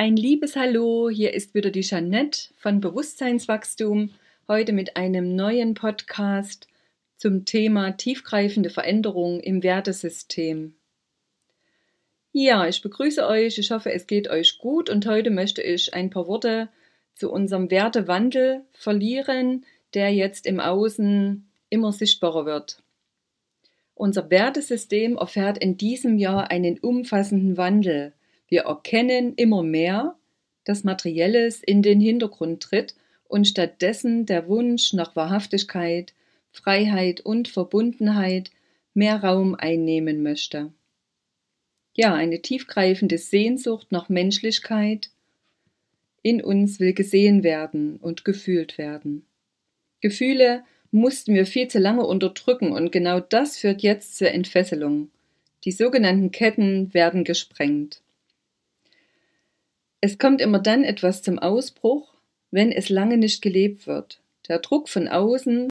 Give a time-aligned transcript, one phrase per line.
[0.00, 4.08] Ein liebes Hallo, hier ist wieder die Jeanette von Bewusstseinswachstum,
[4.48, 6.68] heute mit einem neuen Podcast
[7.18, 10.72] zum Thema tiefgreifende Veränderung im Wertesystem.
[12.32, 16.08] Ja, ich begrüße euch, ich hoffe, es geht euch gut und heute möchte ich ein
[16.08, 16.70] paar Worte
[17.12, 22.82] zu unserem Wertewandel verlieren, der jetzt im Außen immer sichtbarer wird.
[23.92, 28.14] Unser Wertesystem erfährt in diesem Jahr einen umfassenden Wandel.
[28.50, 30.16] Wir erkennen immer mehr,
[30.64, 32.94] dass Materielles in den Hintergrund tritt
[33.26, 36.12] und stattdessen der Wunsch nach Wahrhaftigkeit,
[36.52, 38.50] Freiheit und Verbundenheit
[38.92, 40.72] mehr Raum einnehmen möchte.
[41.94, 45.10] Ja, eine tiefgreifende Sehnsucht nach Menschlichkeit
[46.22, 49.24] in uns will gesehen werden und gefühlt werden.
[50.00, 55.10] Gefühle mussten wir viel zu lange unterdrücken und genau das führt jetzt zur Entfesselung.
[55.64, 58.02] Die sogenannten Ketten werden gesprengt.
[60.00, 62.14] Es kommt immer dann etwas zum Ausbruch,
[62.50, 64.20] wenn es lange nicht gelebt wird.
[64.48, 65.68] Der Druck von außen,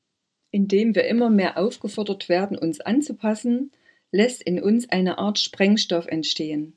[0.51, 3.71] in dem wir immer mehr aufgefordert werden, uns anzupassen,
[4.11, 6.73] lässt in uns eine Art Sprengstoff entstehen,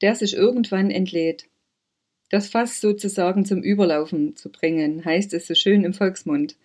[0.00, 1.46] der sich irgendwann entlädt.
[2.30, 6.56] Das Fass sozusagen zum Überlaufen zu bringen, heißt es so schön im Volksmund.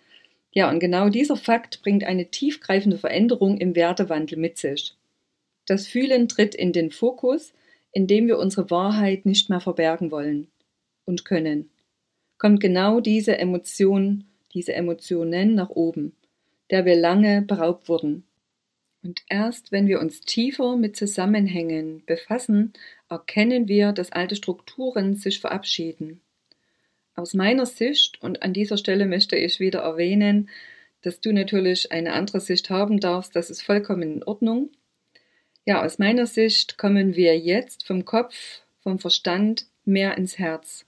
[0.52, 4.94] Ja, und genau dieser Fakt bringt eine tiefgreifende Veränderung im Wertewandel mit sich.
[5.66, 7.52] Das Fühlen tritt in den Fokus,
[7.96, 10.48] indem wir unsere Wahrheit nicht mehr verbergen wollen
[11.06, 11.70] und können.
[12.36, 16.14] Kommt genau diese Emotion, diese Emotionen nach oben,
[16.70, 18.24] der wir lange beraubt wurden.
[19.02, 22.74] Und erst wenn wir uns tiefer mit Zusammenhängen befassen,
[23.08, 26.20] erkennen wir, dass alte Strukturen sich verabschieden.
[27.14, 30.50] Aus meiner Sicht, und an dieser Stelle möchte ich wieder erwähnen,
[31.00, 34.68] dass du natürlich eine andere Sicht haben darfst, das ist vollkommen in Ordnung.
[35.68, 40.86] Ja, aus meiner Sicht kommen wir jetzt vom Kopf, vom Verstand mehr ins Herz.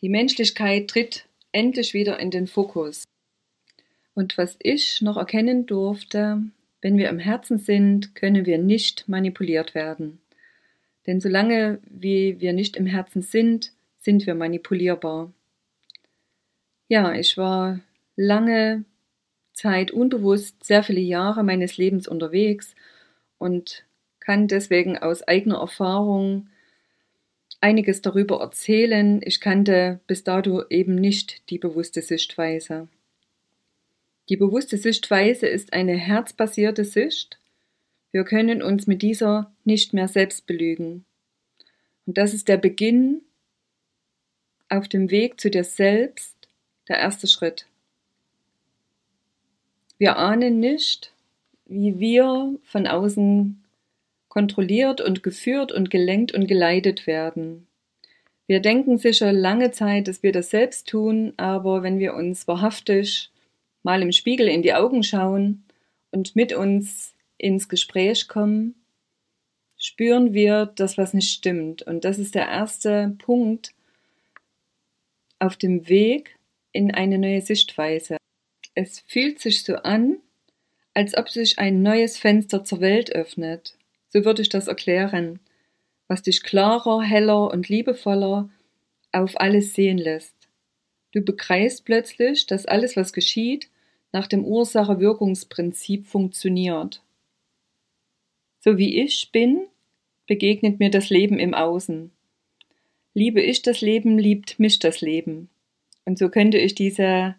[0.00, 3.04] Die Menschlichkeit tritt endlich wieder in den Fokus.
[4.14, 6.42] Und was ich noch erkennen durfte,
[6.80, 10.22] wenn wir im Herzen sind, können wir nicht manipuliert werden.
[11.06, 15.34] Denn solange wie wir nicht im Herzen sind, sind wir manipulierbar.
[16.88, 17.80] Ja, ich war
[18.16, 18.86] lange
[19.52, 22.74] Zeit unbewusst sehr viele Jahre meines Lebens unterwegs
[23.38, 23.84] und
[24.20, 26.48] kann deswegen aus eigener Erfahrung
[27.60, 29.20] einiges darüber erzählen.
[29.24, 32.88] Ich kannte bis dato eben nicht die bewusste Sichtweise.
[34.28, 37.38] Die bewusste Sichtweise ist eine herzbasierte Sicht.
[38.10, 41.04] Wir können uns mit dieser nicht mehr selbst belügen.
[42.06, 43.22] Und das ist der Beginn
[44.68, 46.48] auf dem Weg zu dir selbst
[46.88, 47.66] der erste Schritt.
[49.98, 51.12] Wir ahnen nicht,
[51.66, 53.62] wie wir von außen
[54.28, 57.66] kontrolliert und geführt und gelenkt und geleitet werden.
[58.46, 63.30] Wir denken sicher lange Zeit, dass wir das selbst tun, aber wenn wir uns wahrhaftig
[63.82, 65.64] mal im Spiegel in die Augen schauen
[66.10, 68.74] und mit uns ins Gespräch kommen,
[69.76, 71.82] spüren wir, dass was nicht stimmt.
[71.82, 73.74] Und das ist der erste Punkt,
[75.38, 76.38] auf dem Weg
[76.72, 78.16] in eine neue Sichtweise.
[78.74, 80.18] Es fühlt sich so an,
[80.96, 83.76] als ob sich ein neues Fenster zur Welt öffnet.
[84.08, 85.40] So würde ich das erklären,
[86.08, 88.48] was dich klarer, heller und liebevoller
[89.12, 90.34] auf alles sehen lässt.
[91.12, 93.68] Du begreifst plötzlich, dass alles, was geschieht,
[94.12, 97.02] nach dem Ursache-Wirkungsprinzip funktioniert.
[98.60, 99.66] So wie ich bin,
[100.26, 102.10] begegnet mir das Leben im Außen.
[103.12, 105.50] Liebe ich das Leben, liebt mich das Leben.
[106.06, 107.34] Und so könnte ich diese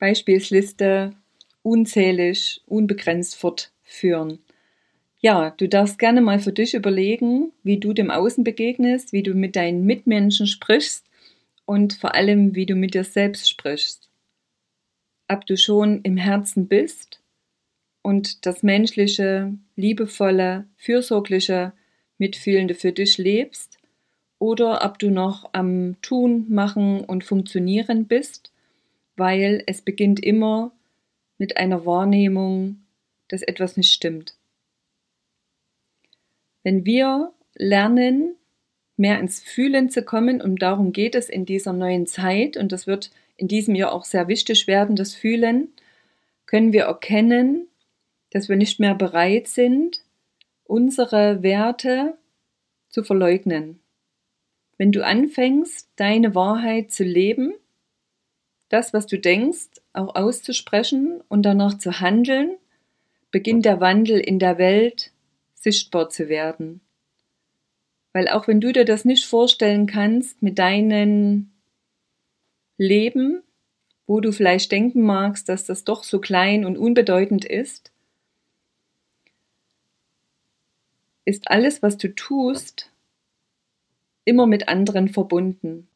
[0.00, 1.14] Beispielsliste
[1.62, 4.38] unzählig, unbegrenzt fortführen.
[5.20, 9.34] Ja, du darfst gerne mal für dich überlegen, wie du dem Außen begegnest, wie du
[9.34, 11.06] mit deinen Mitmenschen sprichst
[11.64, 14.10] und vor allem, wie du mit dir selbst sprichst.
[15.28, 17.20] Ob du schon im Herzen bist
[18.02, 21.72] und das menschliche, liebevolle, fürsorgliche,
[22.18, 23.78] mitfühlende für dich lebst
[24.40, 28.50] oder ob du noch am Tun, Machen und Funktionieren bist,
[29.16, 30.72] weil es beginnt immer
[31.42, 32.84] mit einer Wahrnehmung,
[33.26, 34.36] dass etwas nicht stimmt.
[36.62, 38.36] Wenn wir lernen,
[38.96, 40.40] mehr ins Fühlen zu kommen.
[40.40, 42.56] Und darum geht es in dieser neuen Zeit.
[42.56, 45.72] Und das wird in diesem Jahr auch sehr wichtig werden, das Fühlen.
[46.46, 47.66] Können wir erkennen,
[48.30, 50.04] dass wir nicht mehr bereit sind,
[50.62, 52.16] unsere Werte
[52.88, 53.80] zu verleugnen.
[54.78, 57.54] Wenn du anfängst, deine Wahrheit zu leben,
[58.68, 62.56] das, was du denkst, auch auszusprechen und danach zu handeln,
[63.30, 65.12] beginnt der Wandel in der Welt
[65.54, 66.80] sichtbar zu werden.
[68.12, 71.50] Weil auch wenn du dir das nicht vorstellen kannst mit deinem
[72.76, 73.42] Leben,
[74.06, 77.92] wo du vielleicht denken magst, dass das doch so klein und unbedeutend ist,
[81.24, 82.90] ist alles, was du tust,
[84.24, 85.88] immer mit anderen verbunden.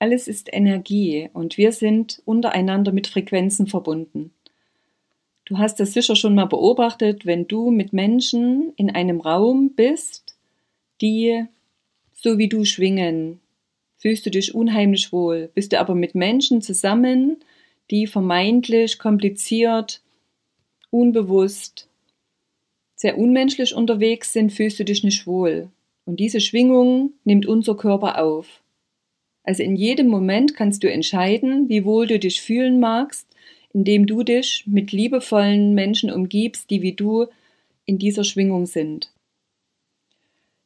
[0.00, 4.32] Alles ist Energie und wir sind untereinander mit Frequenzen verbunden.
[5.44, 10.36] Du hast das sicher schon mal beobachtet, wenn du mit Menschen in einem Raum bist,
[11.02, 11.44] die
[12.12, 13.40] so wie du schwingen,
[13.98, 15.50] fühlst du dich unheimlich wohl.
[15.54, 17.36] Bist du aber mit Menschen zusammen,
[17.90, 20.00] die vermeintlich kompliziert,
[20.88, 21.88] unbewusst,
[22.96, 25.68] sehr unmenschlich unterwegs sind, fühlst du dich nicht wohl.
[26.06, 28.62] Und diese Schwingung nimmt unser Körper auf.
[29.42, 33.26] Also in jedem Moment kannst du entscheiden, wie wohl du dich fühlen magst,
[33.72, 37.26] indem du dich mit liebevollen Menschen umgibst, die wie du
[37.86, 39.10] in dieser Schwingung sind.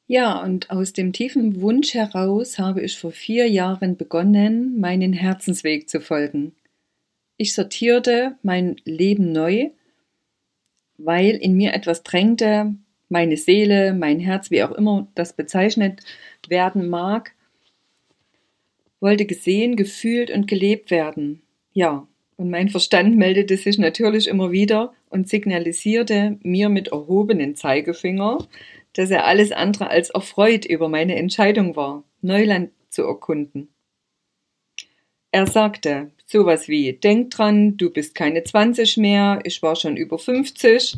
[0.07, 5.89] Ja, und aus dem tiefen Wunsch heraus habe ich vor vier Jahren begonnen, meinen Herzensweg
[5.89, 6.53] zu folgen.
[7.39, 9.71] Ich sortierte mein Leben neu,
[10.99, 12.75] weil in mir etwas drängte,
[13.09, 16.01] meine Seele, mein Herz, wie auch immer das bezeichnet
[16.49, 17.34] werden mag,
[19.05, 21.43] wollte gesehen, gefühlt und gelebt werden.
[21.73, 28.39] Ja, und mein Verstand meldete sich natürlich immer wieder und signalisierte mir mit erhobenen Zeigefinger,
[28.95, 33.69] dass er alles andere als erfreut über meine Entscheidung war, Neuland zu erkunden.
[35.31, 40.19] Er sagte sowas wie, denk dran, du bist keine 20 mehr, ich war schon über
[40.19, 40.97] 50,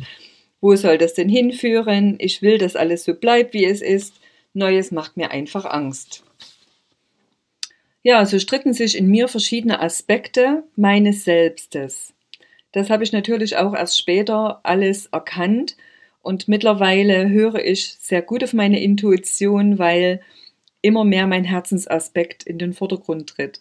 [0.61, 4.15] wo soll das denn hinführen, ich will, dass alles so bleibt, wie es ist,
[4.53, 6.23] Neues macht mir einfach Angst.
[8.09, 12.13] Ja, so stritten sich in mir verschiedene Aspekte meines Selbstes.
[12.71, 15.75] Das habe ich natürlich auch erst später alles erkannt
[16.21, 20.21] und mittlerweile höre ich sehr gut auf meine Intuition, weil
[20.81, 23.59] immer mehr mein Herzensaspekt in den Vordergrund tritt.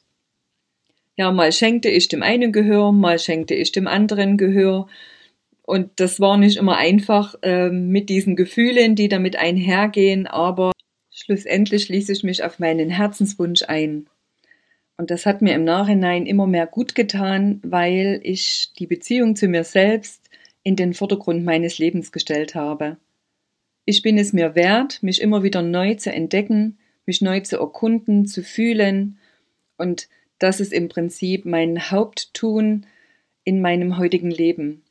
[1.16, 4.86] Ja, mal schenkte ich dem einen Gehör, mal schenkte ich dem anderen Gehör.
[5.62, 10.70] Und das war nicht immer einfach äh, mit diesen Gefühlen, die damit einhergehen, aber
[11.10, 14.06] schlussendlich ließ ich mich auf meinen Herzenswunsch ein.
[14.98, 19.46] Und das hat mir im Nachhinein immer mehr gut getan, weil ich die Beziehung zu
[19.46, 20.30] mir selbst
[20.62, 22.96] in den Vordergrund meines Lebens gestellt habe.
[23.84, 28.26] Ich bin es mir wert, mich immer wieder neu zu entdecken, mich neu zu erkunden,
[28.26, 29.18] zu fühlen.
[29.76, 30.08] Und
[30.38, 32.86] das ist im Prinzip mein Haupttun
[33.44, 34.82] in meinem heutigen Leben.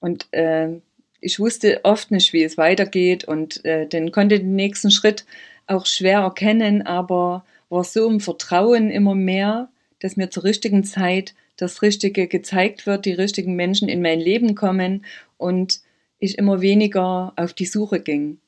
[0.00, 0.80] Und äh,
[1.20, 5.24] ich wusste oft nicht, wie es weitergeht und äh, den konnte den nächsten Schritt
[5.66, 7.44] auch schwer erkennen, aber
[7.74, 9.68] war so im Vertrauen immer mehr,
[9.98, 14.54] dass mir zur richtigen Zeit das Richtige gezeigt wird, die richtigen Menschen in mein Leben
[14.54, 15.04] kommen
[15.36, 15.80] und
[16.18, 18.38] ich immer weniger auf die Suche ging.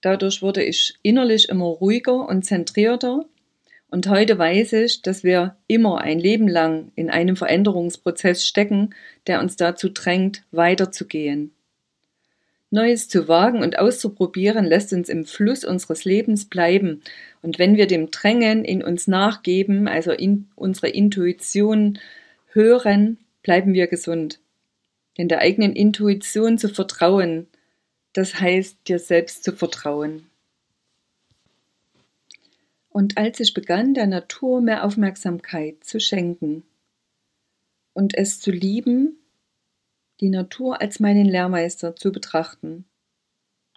[0.00, 3.26] Dadurch wurde ich innerlich immer ruhiger und zentrierter
[3.90, 8.94] und heute weiß ich, dass wir immer ein Leben lang in einem Veränderungsprozess stecken,
[9.26, 11.52] der uns dazu drängt, weiterzugehen.
[12.70, 17.02] Neues zu wagen und auszuprobieren lässt uns im Fluss unseres Lebens bleiben.
[17.42, 21.98] Und wenn wir dem Drängen in uns nachgeben, also in unsere Intuition
[22.48, 24.40] hören, bleiben wir gesund.
[25.16, 27.46] Denn der eigenen Intuition zu vertrauen,
[28.12, 30.26] das heißt dir selbst zu vertrauen.
[32.90, 36.64] Und als ich begann, der Natur mehr Aufmerksamkeit zu schenken
[37.92, 39.18] und es zu lieben,
[40.20, 42.84] die Natur als meinen Lehrmeister zu betrachten,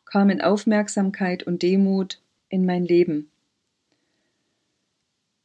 [0.06, 3.31] kamen Aufmerksamkeit und Demut in mein Leben.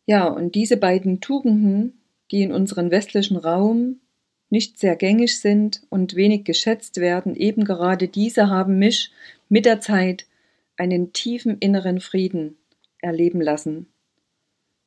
[0.06, 4.00] Ja, und diese beiden Tugenden, die in unserem westlichen Raum
[4.48, 9.10] nicht sehr gängig sind und wenig geschätzt werden, eben gerade diese haben mich
[9.48, 10.26] mit der Zeit
[10.76, 12.56] einen tiefen inneren Frieden
[13.00, 13.88] erleben lassen.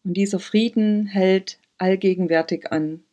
[0.05, 3.03] Und dieser Frieden hält allgegenwärtig an.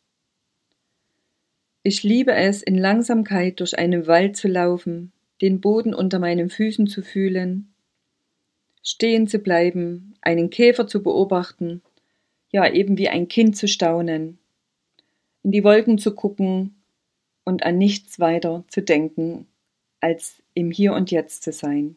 [1.82, 6.86] Ich liebe es, in Langsamkeit durch einen Wald zu laufen, den Boden unter meinen Füßen
[6.86, 7.72] zu fühlen,
[8.82, 11.82] stehen zu bleiben, einen Käfer zu beobachten,
[12.50, 14.38] ja eben wie ein Kind zu staunen,
[15.42, 16.74] in die Wolken zu gucken
[17.44, 19.46] und an nichts weiter zu denken,
[20.00, 21.96] als im Hier und Jetzt zu sein.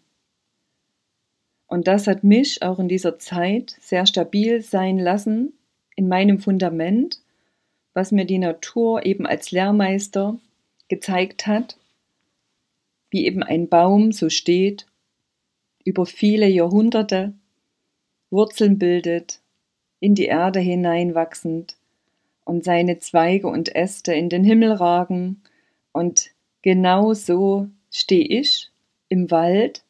[1.68, 5.54] Und das hat mich auch in dieser Zeit sehr stabil sein lassen
[5.96, 7.22] in meinem Fundament,
[7.94, 10.40] was mir die Natur eben als Lehrmeister
[10.88, 11.78] gezeigt hat,
[13.12, 14.88] wie eben ein Baum so steht,
[15.84, 17.34] über viele Jahrhunderte
[18.30, 19.40] Wurzeln bildet,
[20.00, 21.76] in die Erde hineinwachsend
[22.46, 25.42] und seine Zweige und Äste in den Himmel ragen.
[25.92, 28.72] Und genau so stehe ich
[29.08, 29.84] im Wald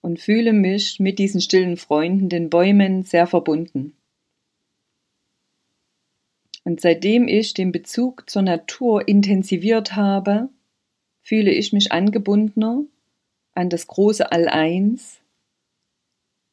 [0.00, 3.94] und fühle mich mit diesen stillen Freunden, den Bäumen, sehr verbunden.
[6.64, 10.48] Und seitdem ich den Bezug zur Natur intensiviert habe,
[11.22, 12.84] fühle ich mich angebundener
[13.54, 15.20] an das große All-Eins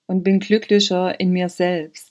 [0.07, 2.06] und bin glücklicher in mir selbst.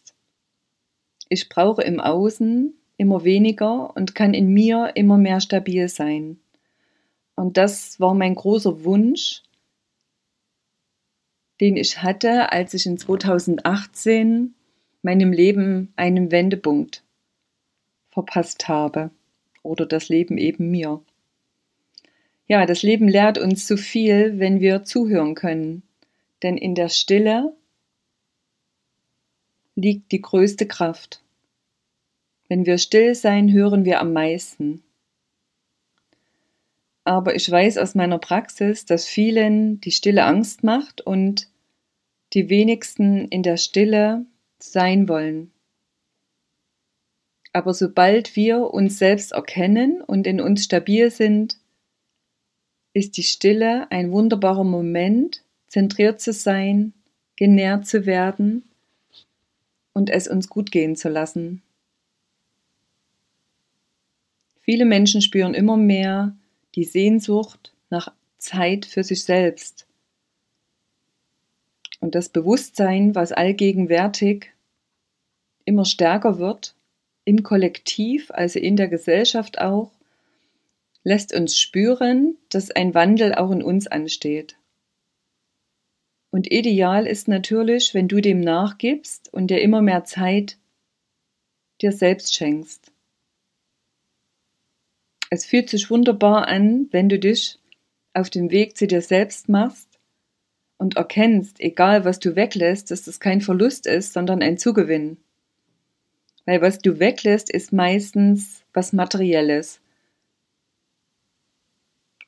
[1.29, 6.39] Ich brauche im Außen immer weniger und kann in mir immer mehr stabil sein.
[7.35, 9.43] Und das war mein großer Wunsch,
[11.61, 14.55] den ich hatte, als ich in 2018
[15.03, 17.03] meinem Leben einen Wendepunkt
[18.11, 19.11] verpasst habe.
[19.63, 21.03] Oder das Leben eben mir.
[22.47, 25.83] Ja, das Leben lehrt uns zu viel, wenn wir zuhören können.
[26.43, 27.56] Denn in der Stille
[29.77, 31.23] liegt die größte Kraft.
[32.49, 34.83] Wenn wir still sein, hören wir am meisten.
[37.05, 41.49] Aber ich weiß aus meiner Praxis, dass vielen die Stille Angst macht und
[42.33, 44.27] die wenigsten in der Stille
[44.59, 45.53] sein wollen.
[47.53, 51.59] Aber sobald wir uns selbst erkennen und in uns stabil sind,
[52.93, 56.93] ist die Stille ein wunderbarer Moment, zentriert zu sein,
[57.37, 58.65] genährt zu werden
[59.97, 61.63] und es uns gut gehen zu lassen.
[64.61, 66.37] Viele Menschen spüren immer mehr
[66.75, 69.87] die Sehnsucht nach Zeit für sich selbst.
[71.99, 74.53] Und das Bewusstsein, was allgegenwärtig
[75.65, 76.75] immer stärker wird,
[77.25, 79.93] im Kollektiv, also in der Gesellschaft auch,
[81.05, 84.56] lässt uns spüren, dass ein Wandel auch in uns ansteht.
[86.37, 90.59] Und ideal ist natürlich, wenn du dem nachgibst und dir immer mehr Zeit
[91.81, 92.93] dir selbst schenkst.
[95.31, 97.59] Es fühlt sich wunderbar an, wenn du dich
[98.13, 99.89] auf den Weg zu dir selbst machst
[100.77, 105.17] und erkennst, egal was du weglässt, dass das kein Verlust ist, sondern ein Zugewinn.
[106.45, 109.81] Weil was du weglässt, ist meistens was Materielles.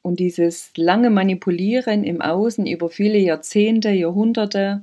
[0.08, 4.80] Und dieses lange Manipulieren im Außen über viele Jahrzehnte, Jahrhunderte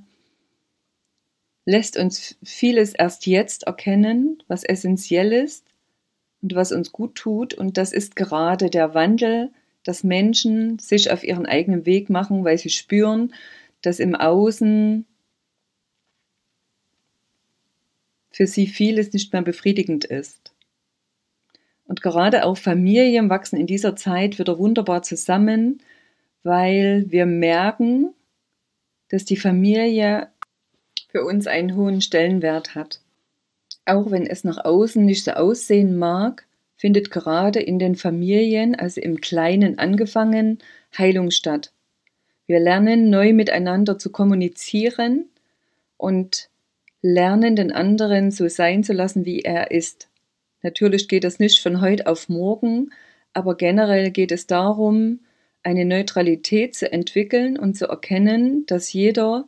[1.65, 5.65] lässt uns vieles erst jetzt erkennen, was essentiell ist
[6.43, 7.55] und was uns gut tut.
[7.55, 9.49] Und das ist gerade der Wandel,
[9.83, 13.33] dass Menschen sich auf ihren eigenen Weg machen, weil sie spüren,
[13.81, 15.07] dass im Außen
[18.29, 20.54] für sie vieles nicht mehr befriedigend ist.
[21.85, 25.81] Und gerade auch Familien wachsen in dieser Zeit wieder wunderbar zusammen,
[26.43, 28.13] weil wir merken,
[29.09, 30.29] dass die Familie
[31.09, 33.01] für uns einen hohen Stellenwert hat.
[33.85, 38.99] Auch wenn es nach außen nicht so aussehen mag, findet gerade in den Familien, also
[38.99, 40.59] im Kleinen angefangen,
[40.97, 41.71] Heilung statt.
[42.47, 45.29] Wir lernen neu miteinander zu kommunizieren
[45.97, 46.49] und
[47.01, 50.09] lernen, den anderen so sein zu lassen, wie er ist.
[50.61, 52.91] Natürlich geht das nicht von heute auf morgen,
[53.33, 55.19] aber generell geht es darum,
[55.63, 59.45] eine Neutralität zu entwickeln und zu erkennen, dass jeder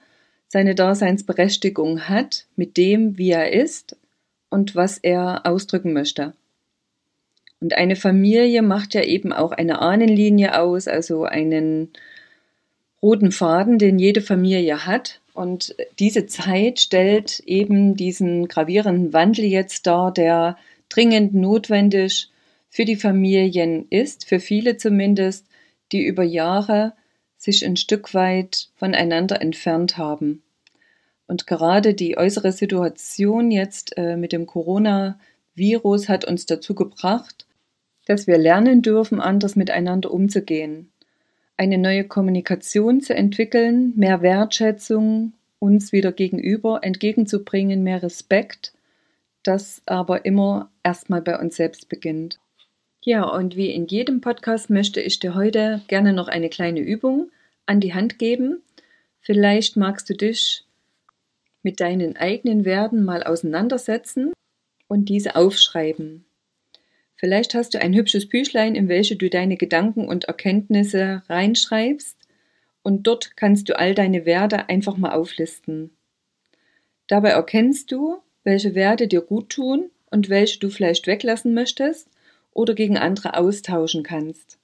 [0.47, 3.95] seine Daseinsberechtigung hat mit dem, wie er ist
[4.49, 6.33] und was er ausdrücken möchte.
[7.59, 11.89] Und eine Familie macht ja eben auch eine Ahnenlinie aus, also einen
[13.01, 15.21] roten Faden, den jede Familie hat.
[15.33, 20.57] Und diese Zeit stellt eben diesen gravierenden Wandel jetzt dar, der
[20.89, 22.29] dringend notwendig
[22.69, 25.47] für die Familien ist, für viele zumindest,
[25.91, 26.93] die über Jahre
[27.37, 30.43] sich ein Stück weit voneinander entfernt haben.
[31.27, 37.45] Und gerade die äußere Situation jetzt äh, mit dem Coronavirus hat uns dazu gebracht,
[38.05, 40.89] dass wir lernen dürfen, anders miteinander umzugehen
[41.57, 48.73] eine neue Kommunikation zu entwickeln, mehr Wertschätzung uns wieder gegenüber entgegenzubringen, mehr Respekt,
[49.47, 52.39] das aber immer erstmal bei uns selbst beginnt.
[53.01, 57.31] Ja, und wie in jedem Podcast möchte ich dir heute gerne noch eine kleine Übung
[57.65, 58.61] an die Hand geben.
[59.21, 60.65] Vielleicht magst du dich
[61.63, 64.33] mit deinen eigenen Werten mal auseinandersetzen
[64.87, 66.25] und diese aufschreiben.
[67.15, 72.17] Vielleicht hast du ein hübsches Büchlein, in welche du deine Gedanken und Erkenntnisse reinschreibst
[72.83, 75.91] und dort kannst du all deine Werte einfach mal auflisten.
[77.07, 82.07] Dabei erkennst du, welche Werte dir gut tun und welche du vielleicht weglassen möchtest
[82.53, 84.57] oder gegen andere austauschen kannst.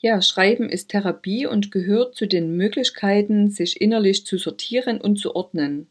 [0.00, 5.36] Ja, Schreiben ist Therapie und gehört zu den Möglichkeiten, sich innerlich zu sortieren und zu
[5.36, 5.88] ordnen.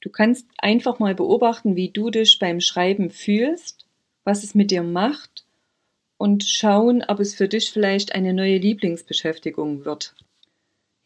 [0.00, 3.84] Du kannst einfach mal beobachten, wie du dich beim Schreiben fühlst,
[4.22, 5.44] was es mit dir macht
[6.18, 10.14] und schauen, ob es für dich vielleicht eine neue Lieblingsbeschäftigung wird.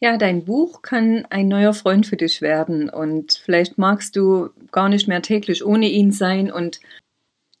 [0.01, 4.89] Ja, dein Buch kann ein neuer Freund für dich werden und vielleicht magst du gar
[4.89, 6.81] nicht mehr täglich ohne ihn sein und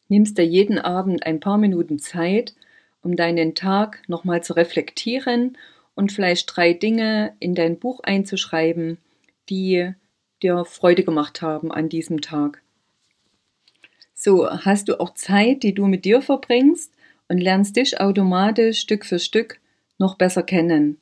[0.09, 2.53] nimmst dir jeden Abend ein paar Minuten Zeit,
[3.01, 5.57] um deinen Tag nochmal zu reflektieren
[5.95, 8.97] und vielleicht drei Dinge in dein Buch einzuschreiben,
[9.49, 9.93] die
[10.43, 12.61] dir Freude gemacht haben an diesem Tag.
[14.13, 16.91] So hast du auch Zeit, die du mit dir verbringst
[17.29, 19.59] und lernst dich automatisch Stück für Stück
[19.97, 20.97] noch besser kennen.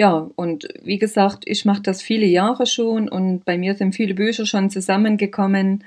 [0.00, 4.14] Ja, und wie gesagt, ich mache das viele Jahre schon und bei mir sind viele
[4.14, 5.82] Bücher schon zusammengekommen.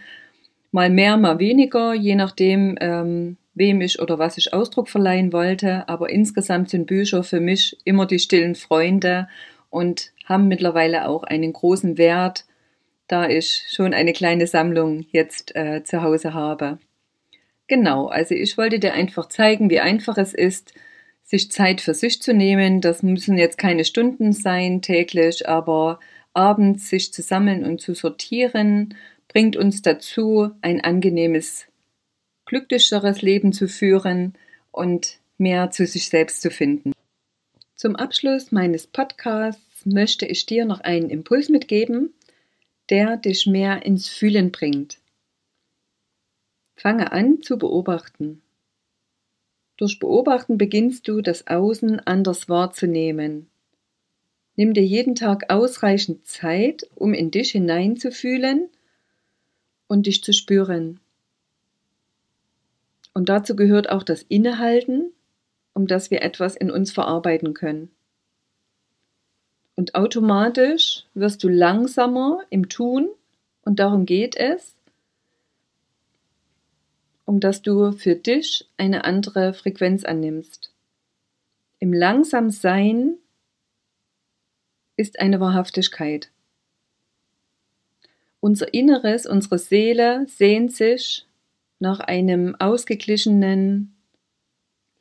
[0.73, 5.87] Mal mehr, mal weniger, je nachdem, ähm, wem ich oder was ich Ausdruck verleihen wollte.
[5.87, 9.29] Aber insgesamt sind Bücher für mich immer die stillen Freunde
[9.69, 12.43] und haben mittlerweile auch einen großen Wert,
[13.07, 16.79] da ich schon eine kleine Sammlung jetzt äh, zu Hause habe.
[17.67, 20.73] Genau, also ich wollte dir einfach zeigen, wie einfach es ist,
[21.31, 22.81] sich Zeit für sich zu nehmen.
[22.81, 25.99] Das müssen jetzt keine Stunden sein täglich, aber
[26.33, 28.95] abends sich zu sammeln und zu sortieren,
[29.29, 31.67] bringt uns dazu, ein angenehmes,
[32.45, 34.33] glücklicheres Leben zu führen
[34.71, 36.91] und mehr zu sich selbst zu finden.
[37.75, 42.13] Zum Abschluss meines Podcasts möchte ich dir noch einen Impuls mitgeben,
[42.89, 44.99] der dich mehr ins Fühlen bringt.
[46.75, 48.41] Fange an zu beobachten.
[49.81, 53.49] Durch Beobachten beginnst du, das Außen anders wahrzunehmen.
[54.55, 58.69] Nimm dir jeden Tag ausreichend Zeit, um in dich hineinzufühlen
[59.87, 60.99] und dich zu spüren.
[63.15, 65.13] Und dazu gehört auch das Innehalten,
[65.73, 67.89] um dass wir etwas in uns verarbeiten können.
[69.73, 73.09] Und automatisch wirst du langsamer im Tun,
[73.63, 74.75] und darum geht es,
[77.31, 80.73] um dass du für dich eine andere Frequenz annimmst.
[81.79, 83.13] Im Langsamsein
[84.97, 86.29] ist eine Wahrhaftigkeit.
[88.41, 91.25] Unser Inneres, unsere Seele sehnt sich
[91.79, 93.95] nach einem ausgeglichenen,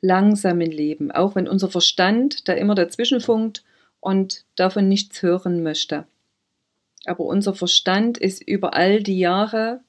[0.01, 3.65] langsamen Leben, auch wenn unser Verstand da immer dazwischenfunkt
[3.99, 6.07] und davon nichts hören möchte.
[7.07, 9.81] Aber unser Verstand ist über all die Jahre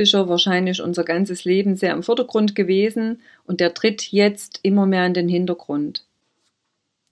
[0.00, 5.04] sicher wahrscheinlich unser ganzes Leben sehr im Vordergrund gewesen und der tritt jetzt immer mehr
[5.04, 6.06] in den Hintergrund.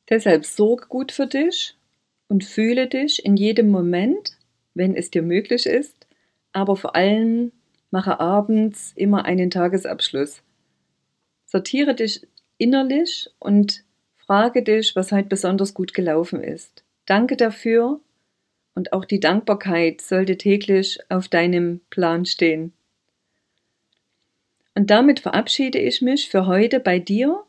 [0.09, 1.77] Deshalb sorg gut für dich
[2.29, 4.39] und fühle dich in jedem Moment,
[4.73, 6.07] wenn es dir möglich ist,
[6.55, 7.53] aber vor allem
[7.91, 10.41] mache abends immer einen Tagesabschluss.
[11.45, 13.85] Sortiere dich innerlich und
[14.17, 16.85] frage dich, was heute besonders gut gelaufen ist.
[17.05, 18.01] Danke dafür
[18.75, 22.73] und auch die Dankbarkeit sollte täglich auf deinem Plan stehen.
[24.79, 27.43] Und damit verabschiede ich mich für heute bei dir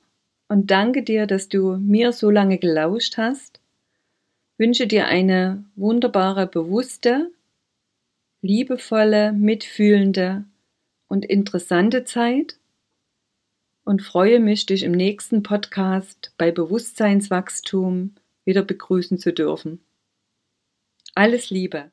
[0.47, 3.61] und danke dir, dass du mir so lange gelauscht hast.
[4.57, 7.31] Wünsche dir eine wunderbare, bewusste,
[8.41, 10.43] liebevolle, mitfühlende
[11.07, 12.57] und interessante Zeit
[13.85, 19.85] und freue mich, dich im nächsten Podcast bei Bewusstseinswachstum wieder begrüßen zu dürfen.
[21.13, 21.91] Alles Liebe!